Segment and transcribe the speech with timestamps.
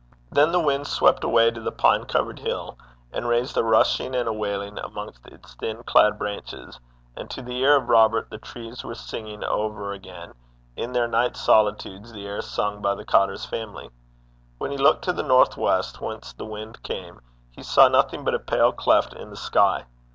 [0.31, 2.75] Then the wind swept away to the pine covered hill,
[3.13, 6.79] and raised a rushing and a wailing amongst its thin clad branches,
[7.15, 10.33] and to the ear of Robert the trees were singing over again
[10.75, 13.91] in their night solitudes the air sung by the cottar's family.
[14.57, 17.21] When he looked to the north west, whence the wind came,
[17.51, 19.85] he saw nothing but a pale cleft in the sky.